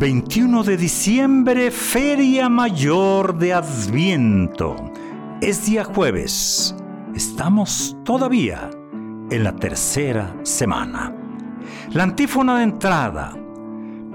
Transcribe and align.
21 0.00 0.62
de 0.62 0.78
diciembre, 0.78 1.70
Feria 1.70 2.48
Mayor 2.48 3.36
de 3.36 3.52
Adviento. 3.52 4.74
Es 5.42 5.66
día 5.66 5.84
jueves. 5.84 6.74
Estamos 7.14 7.98
todavía 8.02 8.70
en 9.30 9.44
la 9.44 9.54
tercera 9.54 10.34
semana. 10.42 11.14
La 11.90 12.04
antífona 12.04 12.56
de 12.56 12.62
entrada. 12.62 13.36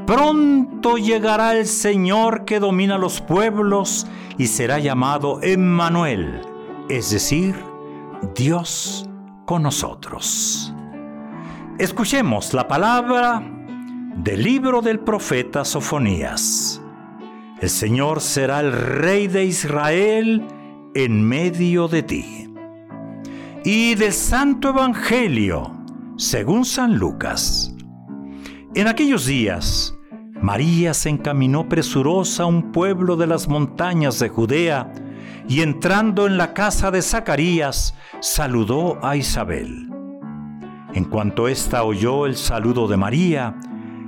Pronto 0.07 0.97
llegará 0.97 1.55
el 1.55 1.67
Señor 1.67 2.45
que 2.45 2.59
domina 2.59 2.97
los 2.97 3.21
pueblos 3.21 4.07
y 4.39 4.47
será 4.47 4.79
llamado 4.79 5.39
Emmanuel, 5.43 6.41
es 6.89 7.11
decir, 7.11 7.55
Dios 8.33 9.07
con 9.45 9.61
nosotros. 9.61 10.73
Escuchemos 11.77 12.55
la 12.55 12.67
palabra 12.67 13.54
del 14.15 14.43
libro 14.43 14.81
del 14.81 14.99
profeta 14.99 15.65
Sofonías. 15.65 16.81
El 17.59 17.69
Señor 17.69 18.21
será 18.21 18.61
el 18.61 18.71
Rey 18.71 19.27
de 19.27 19.43
Israel 19.43 20.45
en 20.93 21.21
medio 21.27 21.87
de 21.87 22.03
ti. 22.03 22.53
Y 23.65 23.95
del 23.95 24.13
Santo 24.13 24.69
Evangelio, 24.69 25.71
según 26.17 26.63
San 26.63 26.97
Lucas. 26.97 27.75
En 28.73 28.87
aquellos 28.87 29.25
días, 29.25 29.97
María 30.41 30.93
se 30.93 31.09
encaminó 31.09 31.67
presurosa 31.67 32.43
a 32.43 32.47
un 32.47 32.71
pueblo 32.71 33.17
de 33.17 33.27
las 33.27 33.47
montañas 33.47 34.19
de 34.19 34.29
Judea 34.29 34.93
y 35.47 35.61
entrando 35.61 36.25
en 36.25 36.37
la 36.37 36.53
casa 36.53 36.89
de 36.89 37.01
Zacarías, 37.01 37.95
saludó 38.21 39.03
a 39.05 39.17
Isabel. 39.17 39.89
En 40.93 41.03
cuanto 41.05 41.47
ésta 41.47 41.83
oyó 41.83 42.25
el 42.25 42.37
saludo 42.37 42.87
de 42.87 42.97
María, 42.97 43.55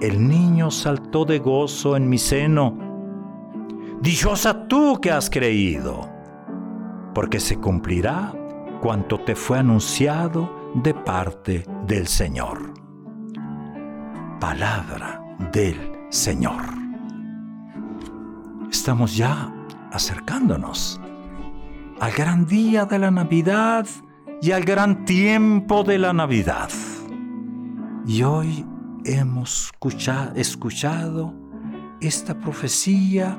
el 0.00 0.26
niño 0.26 0.70
saltó 0.70 1.24
de 1.24 1.38
gozo 1.38 1.96
en 1.96 2.08
mi 2.08 2.18
seno. 2.18 2.76
Dichosa 4.00 4.66
tú 4.66 4.98
que 5.00 5.10
has 5.10 5.28
creído, 5.28 6.08
porque 7.14 7.38
se 7.38 7.58
cumplirá 7.58 8.32
cuanto 8.80 9.18
te 9.20 9.34
fue 9.34 9.58
anunciado 9.58 10.50
de 10.74 10.94
parte 10.94 11.64
del 11.86 12.06
Señor. 12.06 12.72
Palabra 14.40 15.20
del 15.52 15.76
Señor. 16.08 16.62
Estamos 18.70 19.16
ya 19.16 19.52
acercándonos 19.92 21.00
al 22.00 22.12
gran 22.12 22.46
día 22.46 22.86
de 22.86 22.98
la 22.98 23.10
Navidad 23.10 23.86
y 24.40 24.52
al 24.52 24.64
gran 24.64 25.04
tiempo 25.04 25.84
de 25.84 25.98
la 25.98 26.14
Navidad. 26.14 26.70
Y 28.06 28.22
hoy 28.22 28.64
hemos 29.04 29.70
escuchado 30.34 31.34
esta 32.00 32.38
profecía 32.38 33.38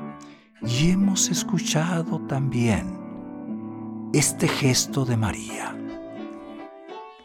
y 0.62 0.90
hemos 0.90 1.28
escuchado 1.30 2.20
también 2.26 2.98
este 4.12 4.48
gesto 4.48 5.04
de 5.04 5.16
María. 5.16 5.76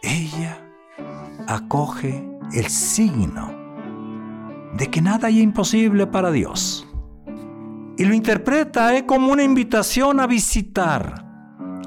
Ella 0.01 0.57
acoge 1.47 2.27
el 2.53 2.69
signo 2.69 3.51
de 4.73 4.87
que 4.89 5.01
nada 5.01 5.27
hay 5.27 5.41
imposible 5.41 6.07
para 6.07 6.31
Dios 6.31 6.87
y 7.97 8.05
lo 8.05 8.13
interpreta 8.13 8.95
eh, 8.95 9.05
como 9.05 9.31
una 9.31 9.43
invitación 9.43 10.19
a 10.19 10.27
visitar 10.27 11.25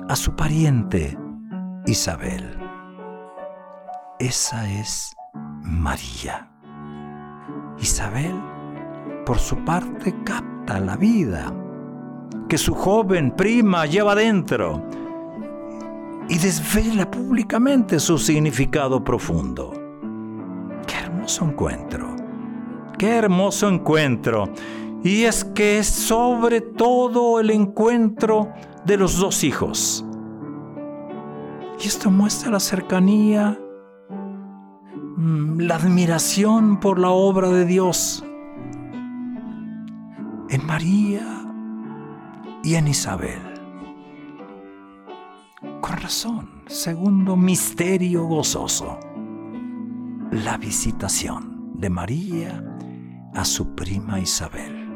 a 0.09 0.17
su 0.17 0.34
pariente 0.34 1.17
Isabel. 1.87 2.59
Esa 4.19 4.71
es 4.71 5.15
María. 5.70 6.50
Isabel, 7.78 8.34
por 9.25 9.38
su 9.38 9.56
parte, 9.64 10.14
capta 10.25 10.81
la 10.81 10.97
vida 10.97 11.54
que 12.48 12.58
su 12.58 12.75
joven 12.75 13.31
prima 13.36 13.86
lleva 13.86 14.14
dentro 14.14 14.82
y 16.28 16.36
desvela 16.38 17.10
públicamente 17.10 18.00
su 18.00 18.19
significado 18.19 19.03
profundo. 19.03 19.72
Qué 20.86 20.97
hermoso 20.97 21.44
encuentro, 21.44 22.16
qué 22.98 23.16
hermoso 23.16 23.69
encuentro. 23.69 24.50
Y 25.02 25.22
es 25.22 25.44
que 25.44 25.78
es 25.78 25.87
sobre 25.87 26.60
todo 26.60 27.41
el 27.41 27.50
encuentro 27.50 28.52
de 28.84 28.97
los 28.97 29.16
dos 29.19 29.44
hijos. 29.44 30.04
Y 31.82 31.87
esto 31.87 32.10
muestra 32.10 32.50
la 32.50 32.60
cercanía 32.60 33.58
la 35.20 35.75
admiración 35.75 36.81
por 36.81 36.98
la 36.98 37.10
obra 37.10 37.50
de 37.50 37.66
Dios 37.66 38.25
en 40.48 40.66
María 40.66 41.44
y 42.64 42.75
en 42.76 42.88
Isabel. 42.88 43.38
Con 45.82 45.97
razón, 45.98 46.62
segundo 46.66 47.36
misterio 47.36 48.25
gozoso, 48.25 48.98
la 50.31 50.56
visitación 50.56 51.70
de 51.75 51.91
María 51.91 52.64
a 53.34 53.44
su 53.44 53.75
prima 53.75 54.20
Isabel. 54.20 54.88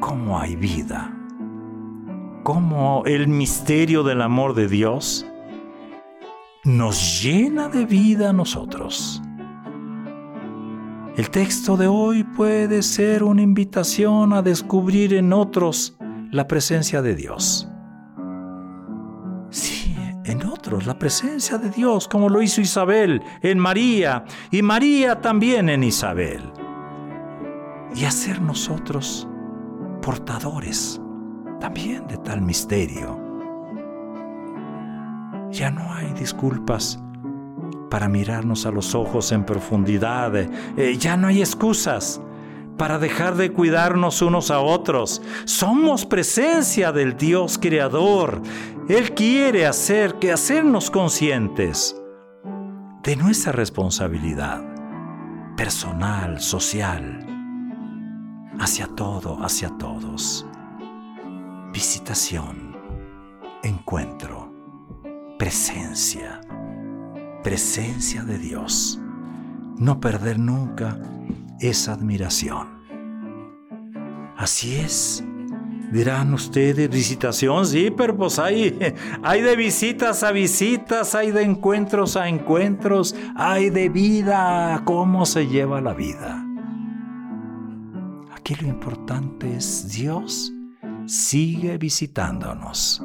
¿Cómo 0.00 0.38
hay 0.38 0.56
vida? 0.56 1.14
¿Cómo 2.42 3.02
el 3.04 3.28
misterio 3.28 4.02
del 4.02 4.22
amor 4.22 4.54
de 4.54 4.66
Dios 4.66 5.26
nos 6.64 7.20
llena 7.20 7.68
de 7.68 7.86
vida 7.86 8.30
a 8.30 8.32
nosotros. 8.32 9.20
El 11.16 11.28
texto 11.28 11.76
de 11.76 11.88
hoy 11.88 12.22
puede 12.22 12.82
ser 12.82 13.24
una 13.24 13.42
invitación 13.42 14.32
a 14.32 14.42
descubrir 14.42 15.14
en 15.14 15.32
otros 15.32 15.96
la 16.30 16.46
presencia 16.46 17.02
de 17.02 17.16
Dios. 17.16 17.68
Sí, 19.50 19.94
en 20.24 20.46
otros 20.46 20.86
la 20.86 20.98
presencia 20.98 21.58
de 21.58 21.68
Dios, 21.68 22.06
como 22.06 22.28
lo 22.28 22.40
hizo 22.40 22.60
Isabel 22.60 23.20
en 23.42 23.58
María 23.58 24.24
y 24.50 24.62
María 24.62 25.20
también 25.20 25.68
en 25.68 25.82
Isabel. 25.82 26.42
Y 27.94 28.04
hacer 28.04 28.40
nosotros 28.40 29.28
portadores 30.00 31.00
también 31.60 32.06
de 32.06 32.16
tal 32.18 32.40
misterio 32.40 33.21
ya 35.52 35.70
no 35.70 35.92
hay 35.92 36.12
disculpas 36.14 36.98
para 37.90 38.08
mirarnos 38.08 38.64
a 38.64 38.70
los 38.70 38.94
ojos 38.94 39.32
en 39.32 39.44
profundidad. 39.44 40.34
Eh, 40.34 40.96
ya 40.98 41.16
no 41.16 41.28
hay 41.28 41.40
excusas 41.40 42.20
para 42.78 42.98
dejar 42.98 43.36
de 43.36 43.52
cuidarnos 43.52 44.22
unos 44.22 44.50
a 44.50 44.60
otros. 44.60 45.20
Somos 45.44 46.06
presencia 46.06 46.90
del 46.90 47.16
Dios 47.16 47.58
creador. 47.58 48.40
Él 48.88 49.12
quiere 49.14 49.66
hacer 49.66 50.14
que 50.14 50.32
hacernos 50.32 50.90
conscientes 50.90 51.94
de 53.02 53.16
nuestra 53.16 53.52
responsabilidad 53.52 54.62
personal, 55.56 56.40
social, 56.40 57.26
hacia 58.58 58.86
todo, 58.86 59.38
hacia 59.44 59.68
todos. 59.76 60.46
Visitación, 61.72 62.74
encuentro 63.62 64.41
presencia, 65.42 66.40
presencia 67.42 68.22
de 68.22 68.38
Dios. 68.38 69.00
No 69.76 69.98
perder 69.98 70.38
nunca 70.38 70.96
esa 71.58 71.94
admiración. 71.94 72.68
Así 74.36 74.76
es, 74.76 75.24
Dirán 75.90 76.32
ustedes, 76.32 76.88
visitación, 76.88 77.66
sí, 77.66 77.90
pero 77.90 78.16
pues 78.16 78.38
hay, 78.38 78.78
hay 79.24 79.42
de 79.42 79.56
visitas 79.56 80.22
a 80.22 80.30
visitas, 80.30 81.16
hay 81.16 81.32
de 81.32 81.42
encuentros 81.42 82.16
a 82.16 82.28
encuentros, 82.28 83.16
hay 83.34 83.68
de 83.68 83.88
vida, 83.88 84.80
cómo 84.84 85.26
se 85.26 85.48
lleva 85.48 85.80
la 85.80 85.92
vida. 85.92 86.46
Aquí 88.32 88.54
lo 88.54 88.68
importante 88.68 89.56
es 89.56 89.90
Dios 89.92 90.52
sigue 91.06 91.78
visitándonos. 91.78 93.02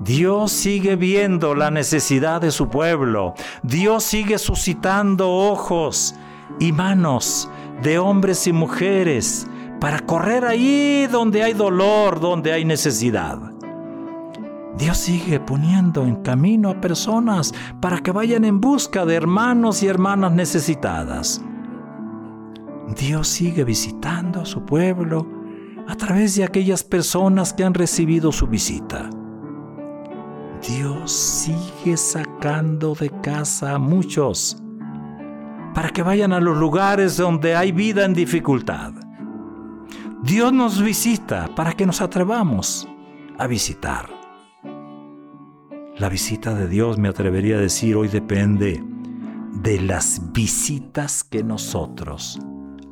Dios 0.00 0.52
sigue 0.52 0.96
viendo 0.96 1.54
la 1.54 1.70
necesidad 1.70 2.40
de 2.40 2.50
su 2.50 2.68
pueblo. 2.68 3.34
Dios 3.62 4.04
sigue 4.04 4.38
suscitando 4.38 5.30
ojos 5.30 6.14
y 6.60 6.72
manos 6.72 7.50
de 7.82 7.98
hombres 7.98 8.46
y 8.46 8.52
mujeres 8.52 9.46
para 9.80 10.00
correr 10.00 10.44
ahí 10.44 11.08
donde 11.10 11.42
hay 11.42 11.52
dolor, 11.52 12.20
donde 12.20 12.52
hay 12.52 12.64
necesidad. 12.64 13.38
Dios 14.76 14.96
sigue 14.98 15.40
poniendo 15.40 16.04
en 16.04 16.22
camino 16.22 16.70
a 16.70 16.80
personas 16.80 17.52
para 17.80 17.98
que 17.98 18.12
vayan 18.12 18.44
en 18.44 18.60
busca 18.60 19.04
de 19.04 19.16
hermanos 19.16 19.82
y 19.82 19.88
hermanas 19.88 20.32
necesitadas. 20.32 21.42
Dios 22.96 23.26
sigue 23.26 23.64
visitando 23.64 24.40
a 24.40 24.46
su 24.46 24.64
pueblo 24.64 25.26
a 25.88 25.96
través 25.96 26.36
de 26.36 26.44
aquellas 26.44 26.84
personas 26.84 27.52
que 27.52 27.64
han 27.64 27.74
recibido 27.74 28.30
su 28.30 28.46
visita. 28.46 29.10
Dios 30.66 31.12
sigue 31.12 31.96
sacando 31.96 32.94
de 32.94 33.10
casa 33.20 33.74
a 33.74 33.78
muchos 33.78 34.60
para 35.74 35.90
que 35.90 36.02
vayan 36.02 36.32
a 36.32 36.40
los 36.40 36.56
lugares 36.56 37.16
donde 37.16 37.54
hay 37.54 37.72
vida 37.72 38.04
en 38.04 38.14
dificultad. 38.14 38.92
Dios 40.22 40.52
nos 40.52 40.82
visita 40.82 41.48
para 41.54 41.72
que 41.74 41.86
nos 41.86 42.00
atrevamos 42.00 42.88
a 43.38 43.46
visitar. 43.46 44.08
La 45.96 46.08
visita 46.08 46.54
de 46.54 46.68
Dios, 46.68 46.98
me 46.98 47.08
atrevería 47.08 47.56
a 47.56 47.60
decir, 47.60 47.96
hoy 47.96 48.08
depende 48.08 48.82
de 49.52 49.80
las 49.80 50.32
visitas 50.32 51.22
que 51.22 51.42
nosotros 51.44 52.40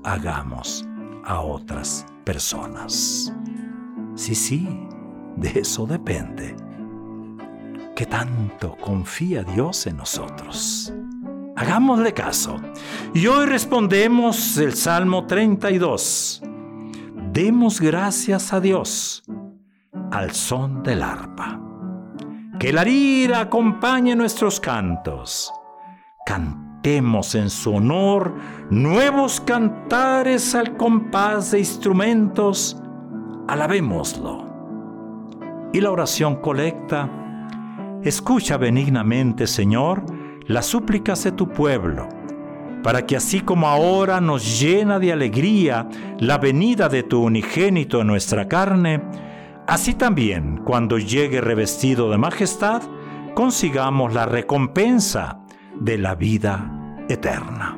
hagamos 0.05 0.87
a 1.25 1.41
otras 1.41 2.07
personas. 2.25 3.33
Sí, 4.15 4.35
sí, 4.35 4.69
de 5.37 5.61
eso 5.61 5.87
depende. 5.87 6.66
¿Qué 7.97 8.07
tanto 8.07 8.77
confía 8.77 9.43
Dios 9.43 9.89
en 9.89 9.97
nosotros? 9.97 10.93
Hagámosle 11.57 12.13
caso. 12.13 12.61
Y 13.15 13.27
hoy 13.27 13.47
respondemos 13.47 14.57
el 14.59 14.75
Salmo 14.75 15.27
32 15.27 16.43
demos 17.37 17.83
gracias 17.83 18.55
a 18.55 18.61
Dios 18.61 19.23
al 20.11 20.31
son 20.31 20.83
del 20.83 21.03
arpa. 21.03 21.61
Que 22.59 22.73
la 22.73 22.83
lira 22.83 23.41
acompañe 23.41 24.17
nuestros 24.17 24.59
cantos. 24.59 25.53
Cantemos 26.25 27.35
en 27.35 27.51
su 27.51 27.75
honor 27.75 28.35
nuevos 28.71 29.43
cantares 29.43 30.55
al 30.55 30.79
compás 30.79 31.51
de 31.51 31.59
instrumentos. 31.59 32.81
Alabémoslo. 33.49 34.47
Y 35.75 35.83
la 35.83 35.91
oración 35.91 36.37
colecta. 36.37 37.26
Escucha 38.07 38.57
benignamente, 38.57 39.49
Señor, 39.49 40.05
las 40.47 40.67
súplicas 40.67 41.25
de 41.25 41.33
tu 41.33 41.49
pueblo 41.49 42.09
para 42.85 43.05
que 43.05 43.17
así 43.17 43.41
como 43.41 43.67
ahora 43.67 44.21
nos 44.21 44.61
llena 44.61 45.01
de 45.01 45.13
alegría 45.13 45.89
la 46.21 46.39
venida 46.39 46.89
de 46.89 47.03
tu 47.03 47.25
unigénito 47.25 48.03
en 48.03 48.07
nuestra 48.07 48.47
carne, 48.47 49.03
así 49.67 49.95
también 49.95 50.59
cuando 50.59 50.99
llegue 50.99 51.41
revestido 51.41 52.09
de 52.09 52.17
majestad, 52.17 52.81
consigamos 53.35 54.15
la 54.15 54.25
recompensa 54.25 55.41
de 55.75 55.99
la 55.99 56.15
vida 56.15 57.05
eterna. 57.09 57.77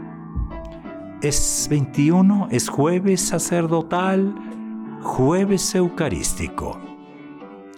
Es 1.23 1.69
21, 1.71 2.49
es 2.51 2.69
jueves 2.69 3.23
sacerdotal, 3.23 4.35
jueves 5.01 5.75
eucarístico. 5.75 6.88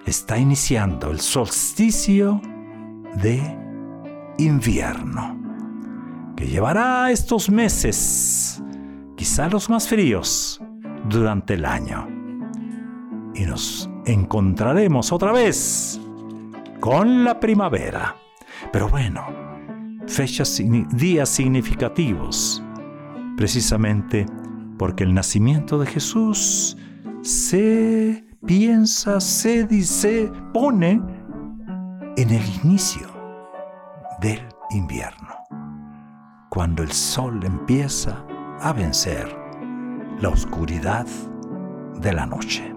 Está 0.06 0.38
iniciando 0.38 1.10
el 1.10 1.20
solsticio 1.20 2.40
de 3.22 3.40
invierno 4.38 5.38
que 6.36 6.46
llevará 6.46 7.10
estos 7.10 7.50
meses, 7.50 8.62
quizá 9.14 9.48
los 9.48 9.68
más 9.68 9.88
fríos, 9.88 10.60
durante 11.08 11.54
el 11.54 11.66
año. 11.66 12.08
Y 13.34 13.42
nos 13.44 13.90
encontraremos 14.06 15.12
otra 15.12 15.32
vez 15.32 16.00
con 16.80 17.24
la 17.24 17.38
primavera. 17.38 18.16
Pero 18.72 18.88
bueno, 18.88 19.26
fechas, 20.06 20.62
días 20.92 21.28
significativos, 21.28 22.62
precisamente 23.36 24.24
porque 24.78 25.04
el 25.04 25.12
nacimiento 25.12 25.78
de 25.78 25.86
Jesús 25.86 26.76
se 27.20 28.24
piensa, 28.46 29.20
se 29.20 29.64
dice, 29.64 30.30
pone 30.52 31.00
en 32.16 32.30
el 32.30 32.42
inicio 32.64 33.08
del 34.20 34.40
invierno 34.70 35.28
cuando 36.50 36.82
el 36.82 36.90
sol 36.90 37.40
empieza 37.44 38.24
a 38.60 38.72
vencer 38.72 39.28
la 40.20 40.28
oscuridad 40.28 41.06
de 42.00 42.12
la 42.12 42.26
noche. 42.26 42.74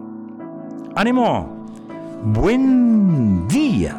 ¡Ánimo! 0.96 1.66
¡Buen 2.24 3.48
día! 3.48 3.98